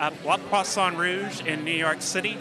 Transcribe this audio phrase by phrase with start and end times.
[0.00, 2.38] at Le Poisson Rouge in New York City.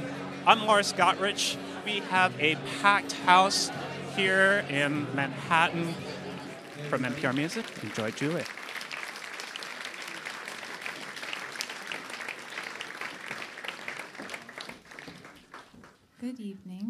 [0.47, 1.57] I'm Lars Gotrich.
[1.85, 3.69] We have a packed house
[4.15, 5.93] here in Manhattan.
[6.89, 8.45] From NPR Music, enjoy Julie.
[16.21, 16.88] Good evening.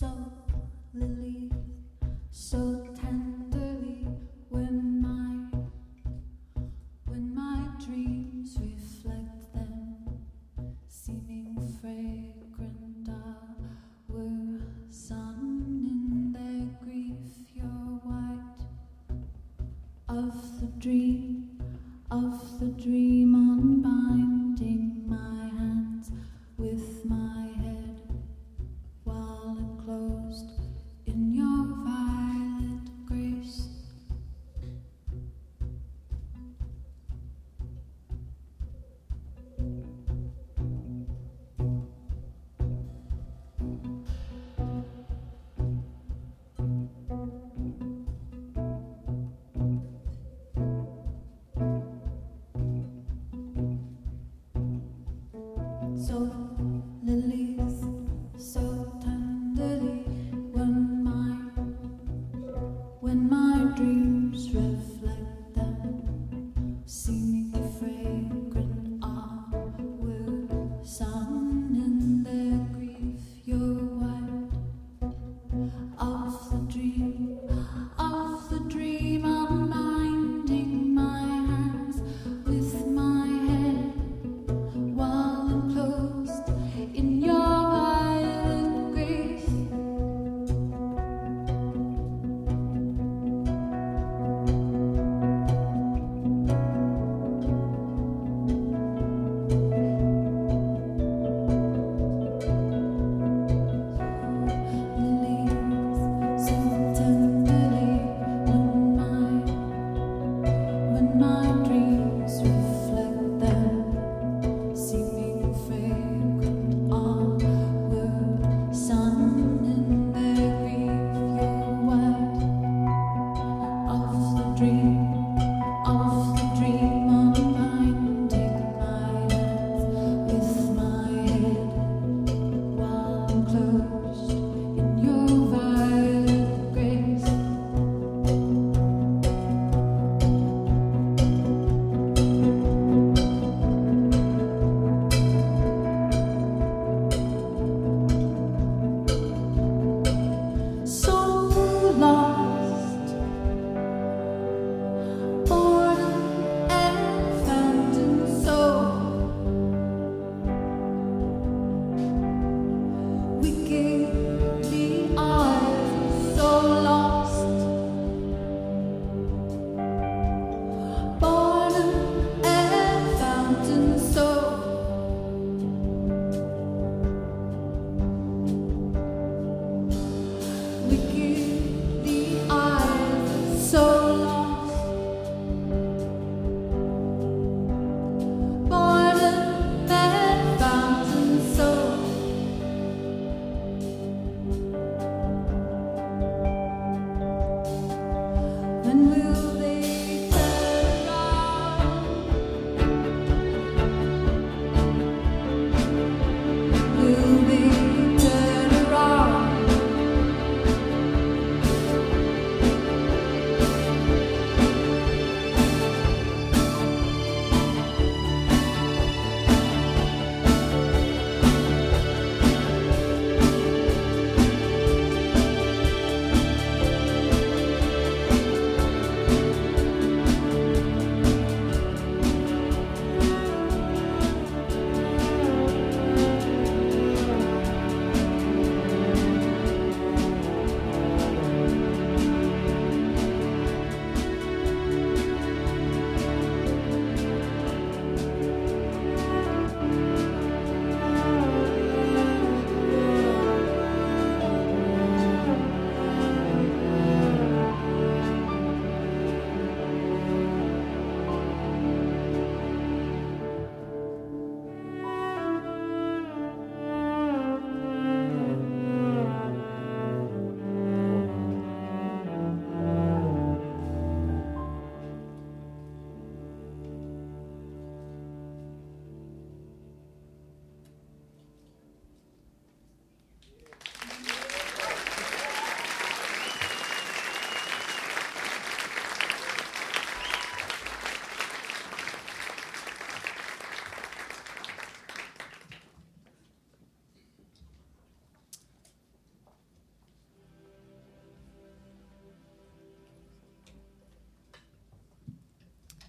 [0.00, 1.50] In
[2.32, 3.53] so violet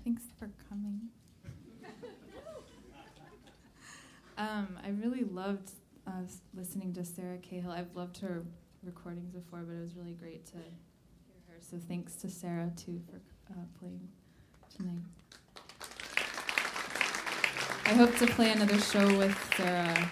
[0.06, 1.02] Thanks for coming.
[4.38, 5.72] um, I really loved
[6.06, 6.12] uh,
[6.54, 7.72] listening to Sarah Cahill.
[7.72, 8.44] I've loved her
[8.84, 11.56] recordings before, but it was really great to hear her.
[11.60, 13.20] So thanks to Sarah too for
[13.52, 14.08] uh, playing
[14.78, 15.02] tonight.
[17.88, 20.08] I hope to play another show with Sarah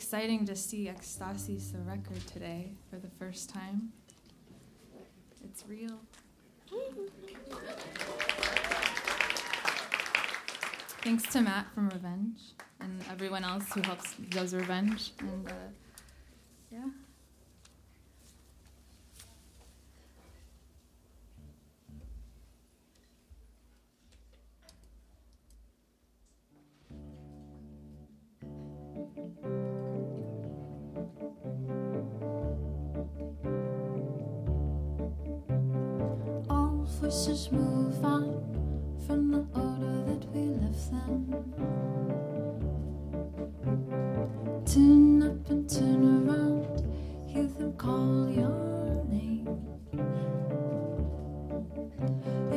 [0.00, 3.92] exciting to see Ecstasy's the record, today for the first time.
[5.44, 6.00] It's real.
[11.02, 12.38] Thanks to Matt from Revenge
[12.80, 15.46] and everyone else who helps does Revenge and.
[15.46, 15.52] Uh,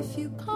[0.04, 0.53] if you call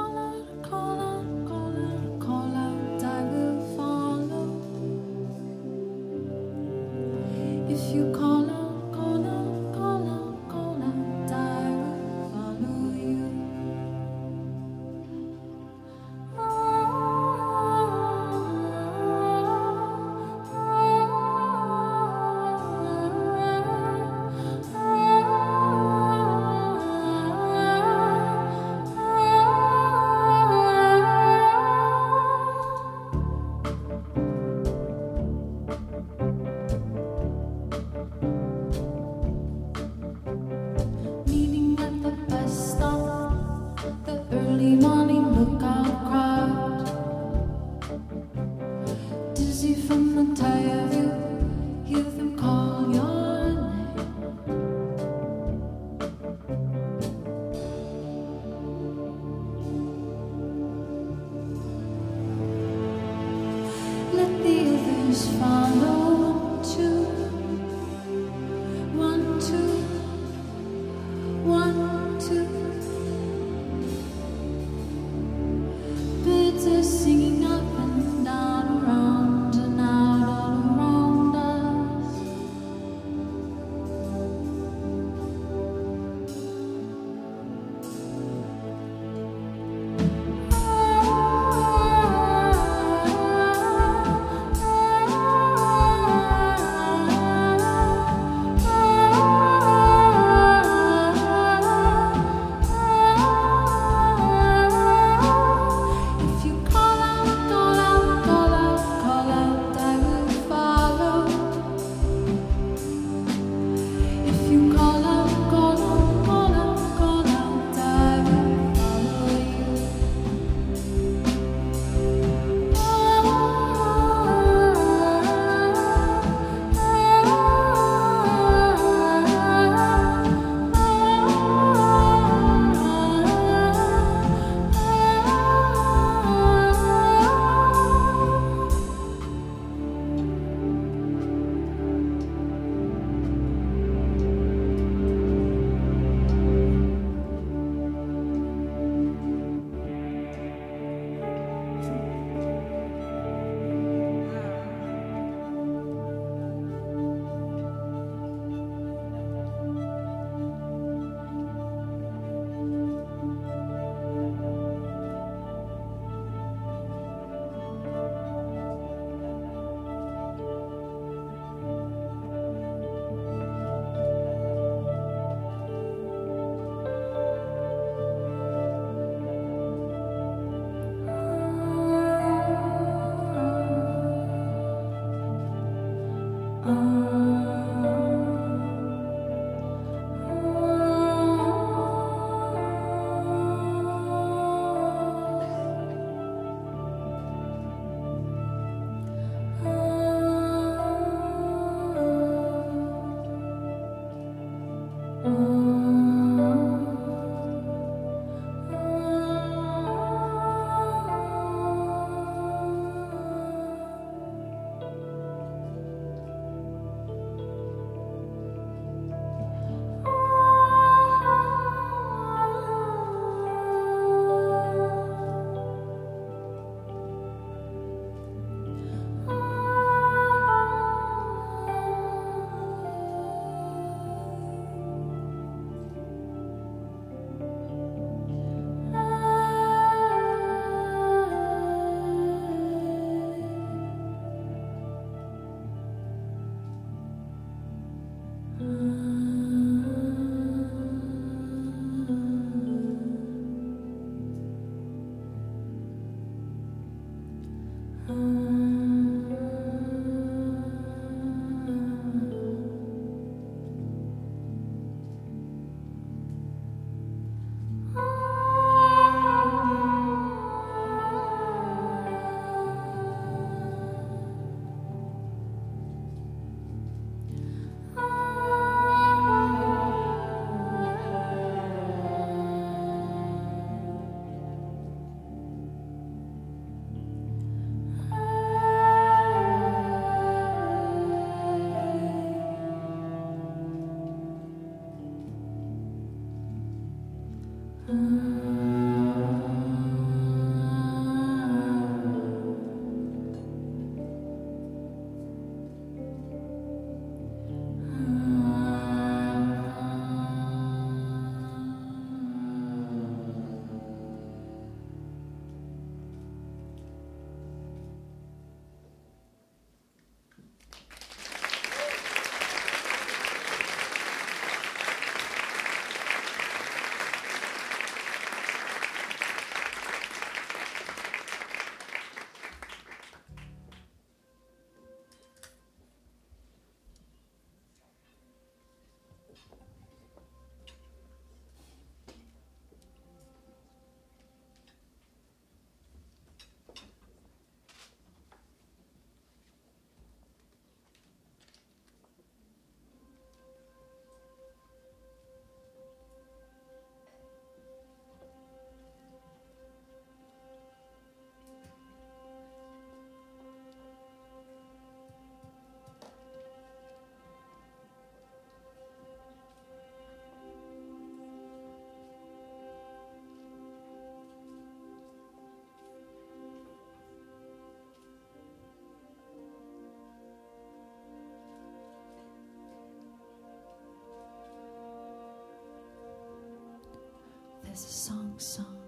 [387.77, 388.81] as a song song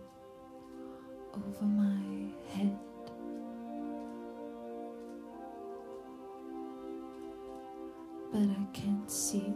[1.35, 2.75] over my head.
[8.31, 9.53] But I can't see.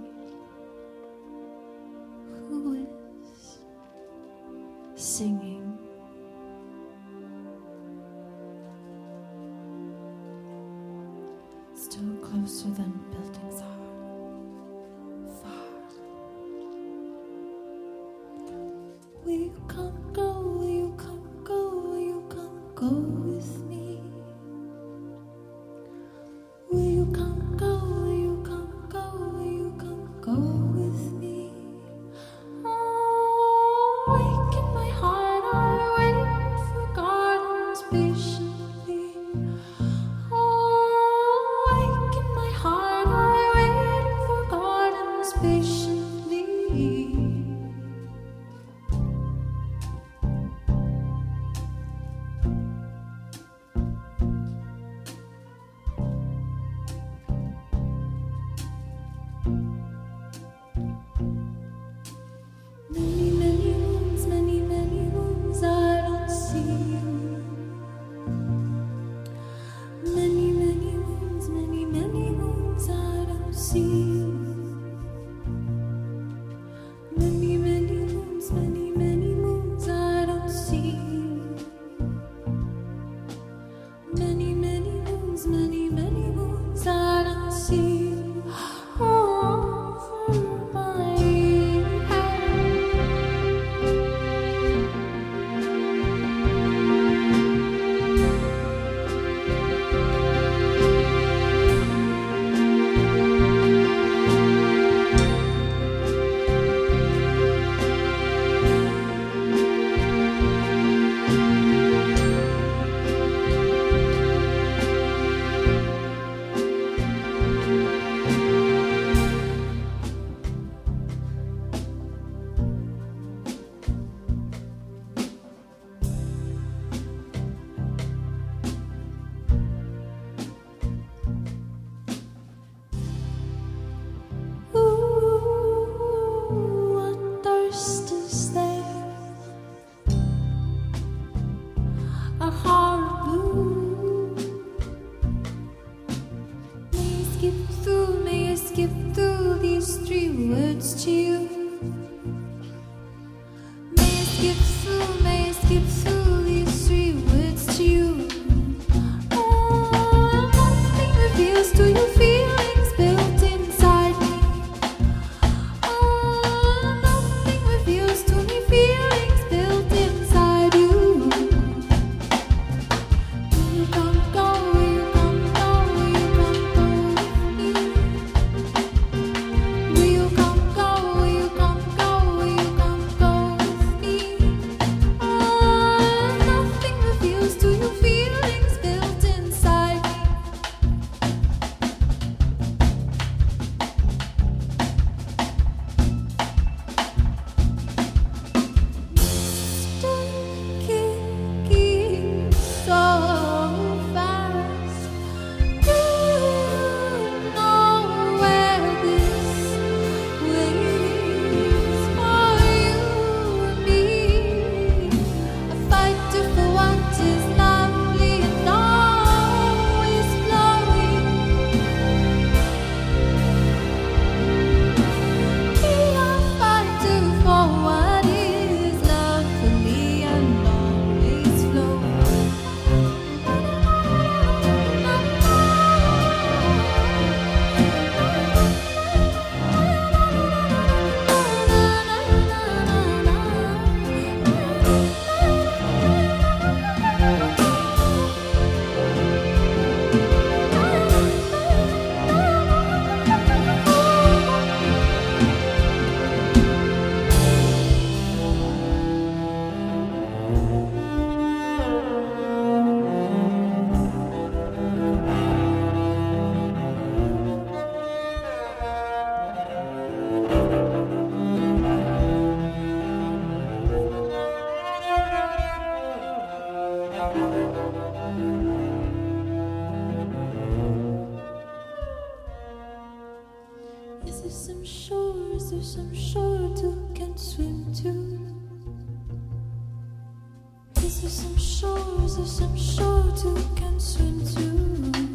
[291.23, 295.32] There's some shores, there's some shore to can swim to.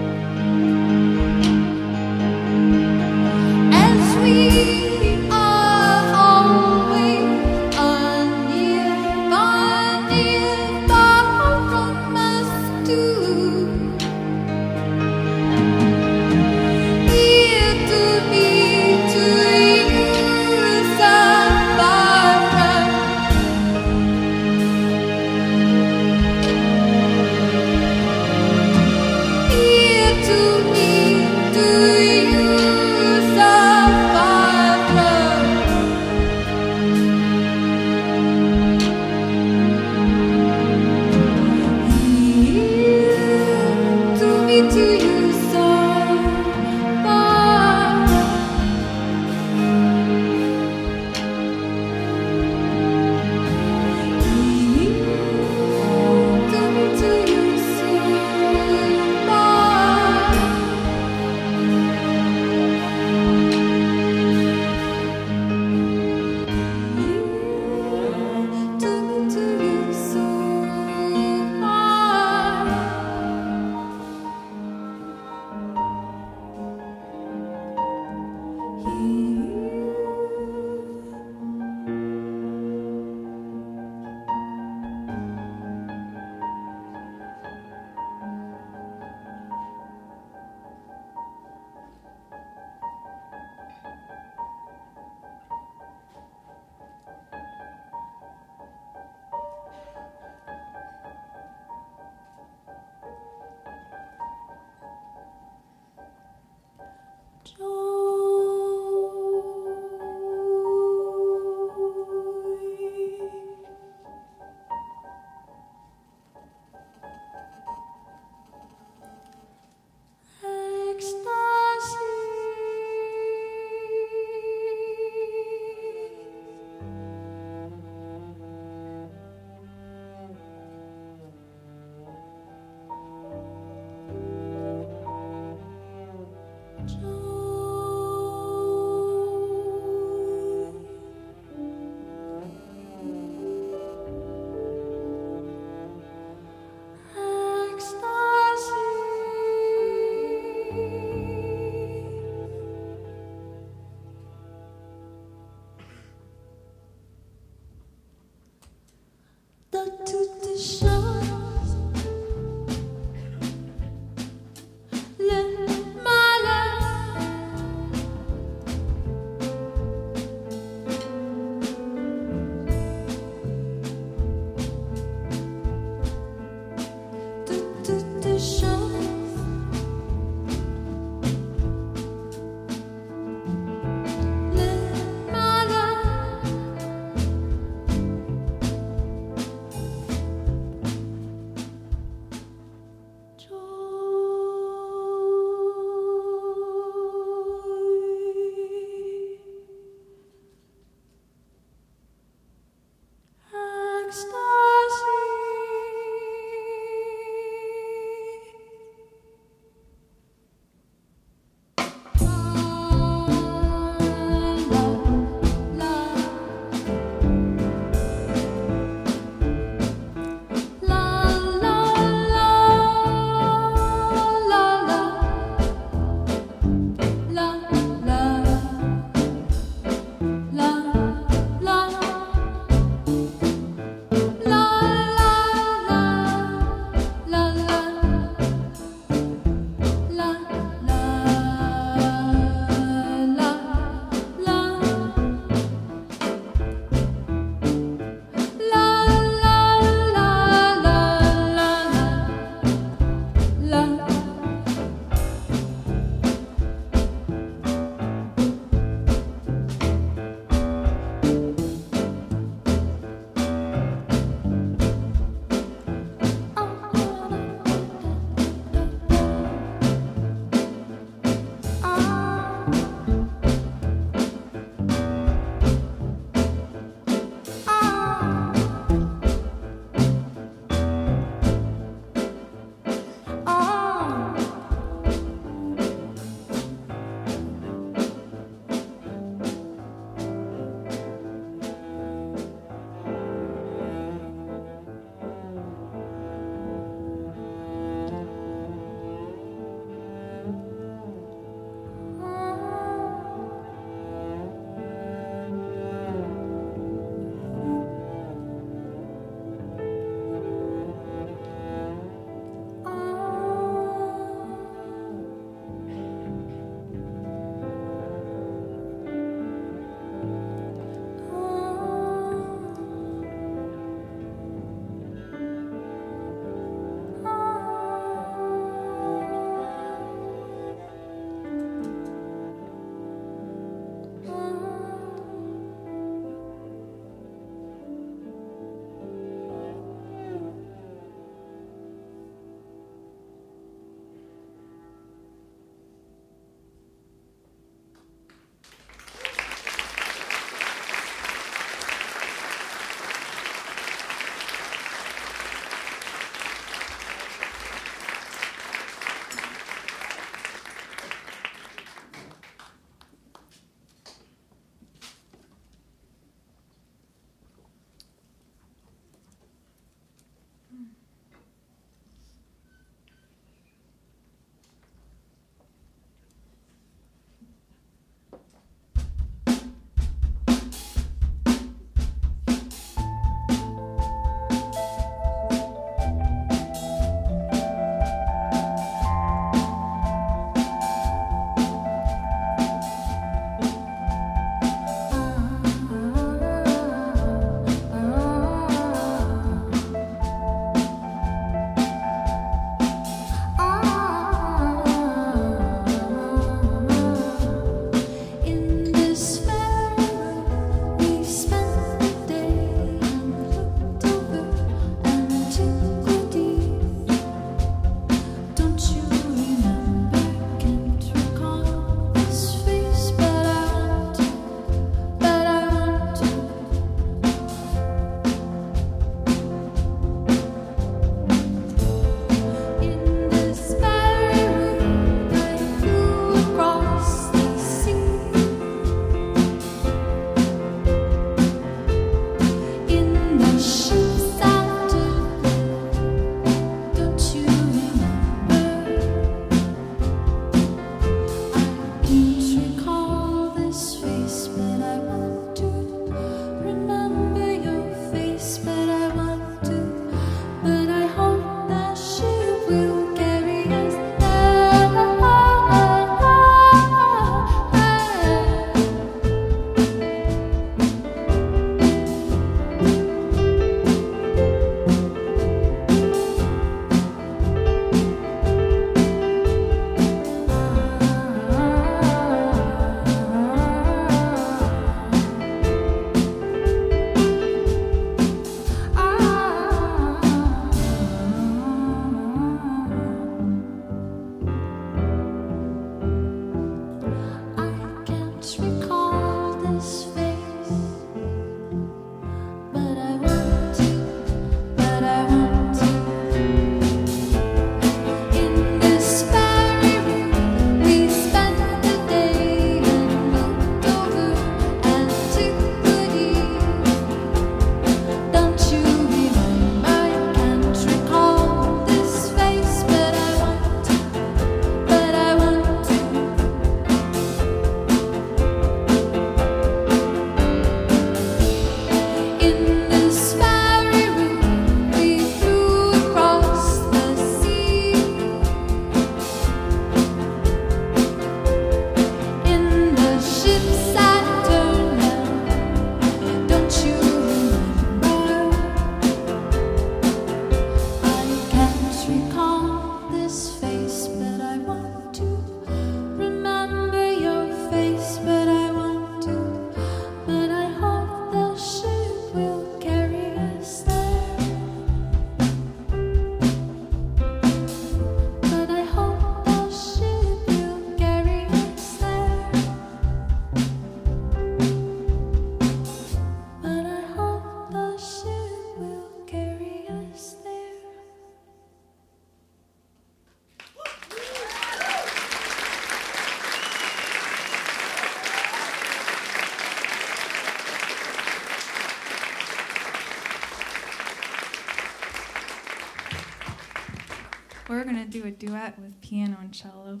[598.30, 600.00] A duet with piano and cello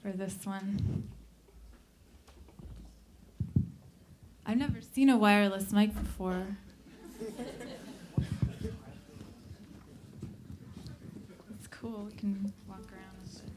[0.00, 1.10] for this one.
[4.46, 6.56] I've never seen a wireless mic before.
[11.50, 12.08] It's cool.
[12.10, 13.52] We can walk around with it.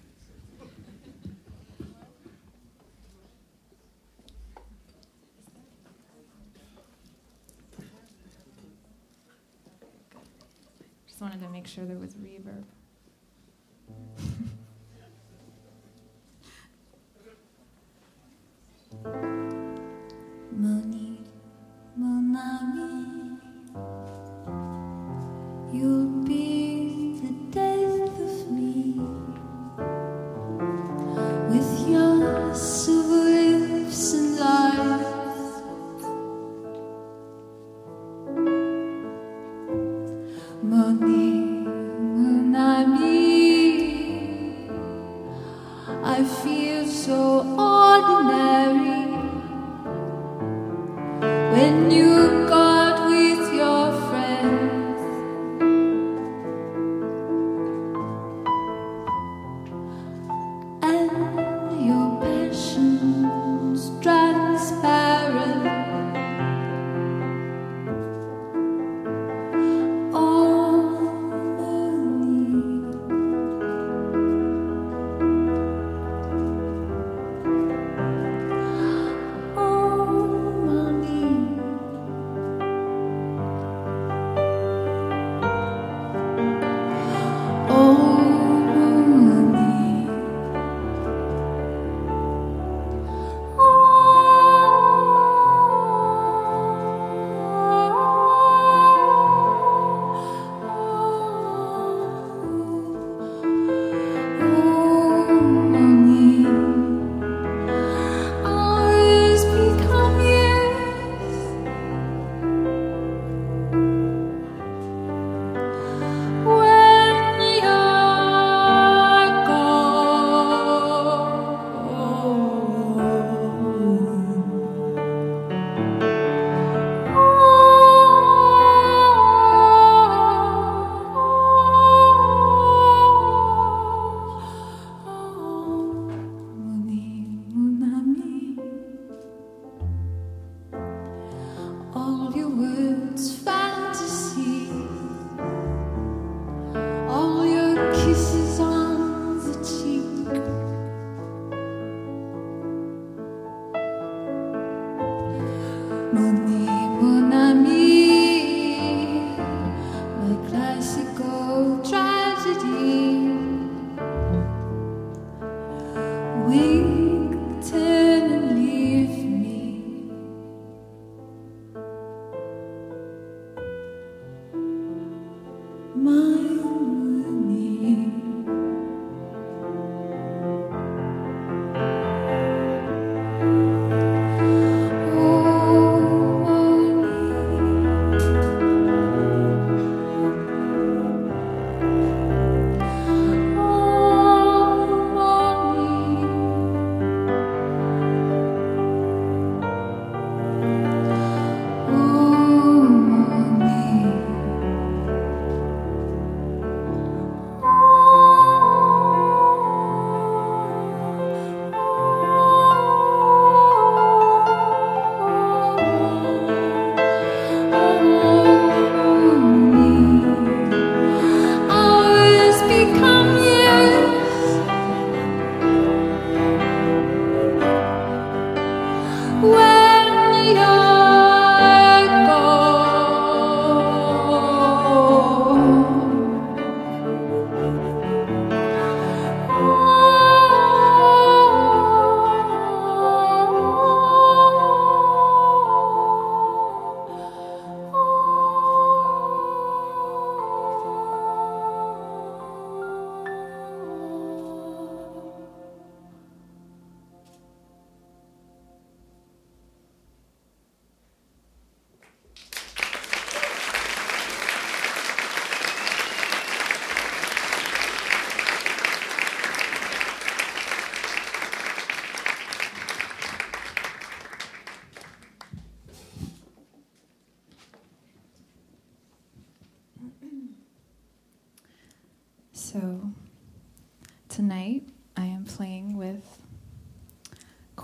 [11.08, 12.66] Just wanted to make sure there was reverb.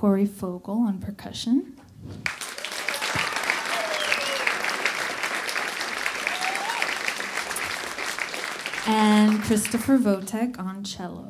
[0.01, 1.75] Corey Fogel on percussion.
[8.87, 11.29] And Christopher Votek on cello.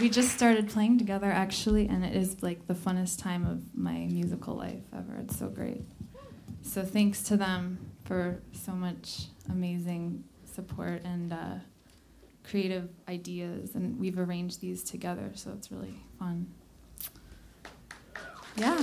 [0.00, 4.06] We just started playing together actually, and it is like the funnest time of my
[4.08, 5.16] musical life ever.
[5.16, 5.82] It's so great.
[6.62, 11.54] So thanks to them for so much amazing support and uh,
[12.48, 16.46] creative ideas, and we've arranged these together, so it's really fun.
[18.56, 18.76] Yeah.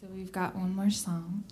[0.00, 1.44] So we've got one more song.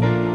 [0.00, 0.25] Bye.